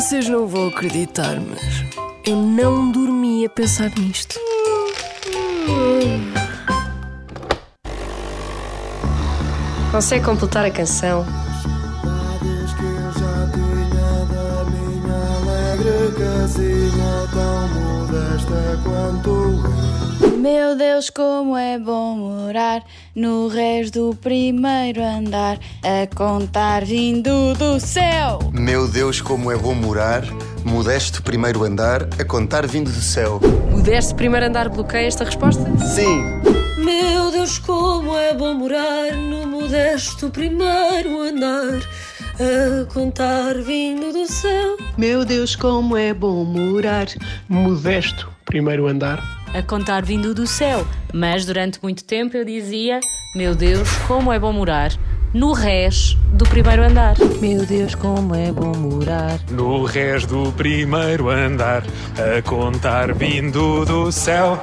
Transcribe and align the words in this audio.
Vocês 0.00 0.30
não 0.30 0.46
vão 0.46 0.68
acreditar, 0.68 1.38
mas 1.38 1.84
eu 2.26 2.34
não 2.34 2.90
dormi 2.90 3.44
a 3.44 3.50
pensar 3.50 3.90
nisto. 3.98 4.34
Consegue 9.92 10.24
completar 10.24 10.64
a 10.64 10.70
canção? 10.70 11.26
Casinha 16.16 17.28
tão 17.30 17.68
modesta 17.68 18.80
quanto 18.82 19.28
eu. 19.28 19.79
Meu 20.40 20.74
Deus, 20.74 21.10
como 21.10 21.54
é 21.54 21.78
bom 21.78 22.16
morar 22.16 22.82
no 23.14 23.46
resto 23.48 24.08
do 24.08 24.16
primeiro 24.16 25.04
andar, 25.04 25.58
a 25.82 26.06
contar 26.16 26.82
vindo 26.82 27.52
do 27.58 27.78
céu. 27.78 28.38
Meu 28.50 28.88
Deus, 28.88 29.20
como 29.20 29.50
é 29.50 29.56
bom 29.58 29.74
morar, 29.74 30.22
modesto 30.64 31.22
primeiro 31.22 31.62
andar, 31.62 32.08
a 32.18 32.24
contar 32.24 32.66
vindo 32.66 32.90
do 32.90 33.02
céu. 33.02 33.38
Modesto 33.70 34.14
primeiro 34.14 34.46
andar 34.46 34.70
bloqueia 34.70 35.08
esta 35.08 35.24
resposta? 35.24 35.62
Sim! 35.76 36.22
Meu 36.78 37.30
Deus, 37.30 37.58
como 37.58 38.16
é 38.16 38.32
bom 38.32 38.54
morar 38.54 39.12
no 39.12 39.46
modesto 39.46 40.30
primeiro 40.30 41.20
andar, 41.20 41.82
a 42.40 42.90
contar 42.90 43.60
vindo 43.60 44.10
do 44.10 44.26
céu. 44.26 44.78
Meu 44.96 45.22
Deus, 45.22 45.54
como 45.54 45.98
é 45.98 46.14
bom 46.14 46.44
morar. 46.44 47.08
Modesto 47.46 48.32
primeiro 48.46 48.86
andar. 48.86 49.39
A 49.54 49.62
contar 49.62 50.04
vindo 50.04 50.34
do 50.34 50.46
céu. 50.46 50.86
Mas 51.12 51.44
durante 51.44 51.78
muito 51.82 52.04
tempo 52.04 52.36
eu 52.36 52.44
dizia: 52.44 53.00
Meu 53.34 53.54
Deus, 53.54 53.88
como 54.06 54.32
é 54.32 54.38
bom 54.38 54.52
morar 54.52 54.92
no 55.32 55.52
res 55.52 56.16
do 56.32 56.44
primeiro 56.44 56.82
andar. 56.82 57.16
Meu 57.40 57.64
Deus, 57.64 57.94
como 57.94 58.34
é 58.34 58.50
bom 58.50 58.76
morar. 58.76 59.38
No 59.50 59.84
res 59.84 60.26
do 60.26 60.52
primeiro 60.52 61.28
andar, 61.28 61.84
a 62.16 62.42
contar 62.42 63.12
vindo 63.14 63.84
do 63.84 64.10
céu. 64.10 64.58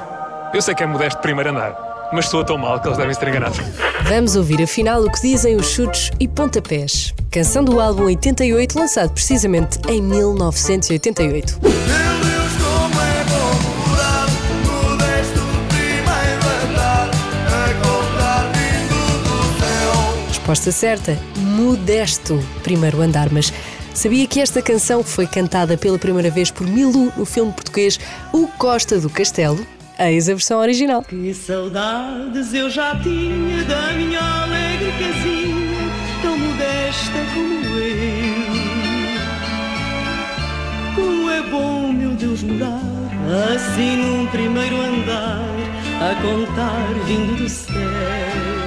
Eu 0.52 0.62
sei 0.62 0.74
que 0.74 0.82
é 0.82 0.86
modesto 0.86 1.20
primeiro 1.20 1.50
andar, 1.50 2.08
mas 2.12 2.26
soa 2.26 2.44
tão 2.44 2.58
mal 2.58 2.80
que 2.80 2.88
eles 2.88 2.98
devem 2.98 3.14
se 3.14 3.20
ter 3.20 3.28
enganado. 3.28 3.56
Vamos 4.04 4.36
ouvir 4.36 4.62
afinal 4.62 5.02
o 5.02 5.10
que 5.10 5.20
dizem 5.20 5.56
os 5.56 5.66
chutes 5.66 6.10
e 6.18 6.26
pontapés. 6.26 7.14
Canção 7.30 7.64
do 7.64 7.80
álbum 7.80 8.04
88, 8.04 8.78
lançado 8.78 9.12
precisamente 9.12 9.78
em 9.88 10.00
1988. 10.00 12.07
Resposta 20.48 20.72
certa: 20.72 21.18
Modesto, 21.36 22.42
primeiro 22.62 23.02
andar. 23.02 23.30
Mas 23.30 23.52
sabia 23.92 24.26
que 24.26 24.40
esta 24.40 24.62
canção 24.62 25.04
foi 25.04 25.26
cantada 25.26 25.76
pela 25.76 25.98
primeira 25.98 26.30
vez 26.30 26.50
por 26.50 26.66
Milu 26.66 27.12
no 27.14 27.26
filme 27.26 27.52
português 27.52 28.00
O 28.32 28.46
Costa 28.46 28.98
do 28.98 29.10
Castelo? 29.10 29.58
Eis 29.98 30.26
a 30.26 30.32
versão 30.32 30.58
original. 30.58 31.02
Que 31.02 31.34
saudades 31.34 32.54
eu 32.54 32.70
já 32.70 32.98
tinha 32.98 33.62
da 33.64 33.92
minha 33.92 34.20
alegre 34.20 34.90
casinha, 34.92 35.92
tão 36.22 36.38
modesta 36.38 37.18
como 37.34 37.76
eu. 37.76 38.38
Como 40.94 41.30
é 41.30 41.42
bom, 41.42 41.92
meu 41.92 42.14
Deus, 42.14 42.42
morar 42.42 42.80
assim 43.54 43.96
num 43.96 44.26
primeiro 44.28 44.80
andar, 44.80 45.44
a 46.00 46.14
contar 46.22 46.94
vindo 47.06 47.36
do 47.36 47.48
céu. 47.50 48.57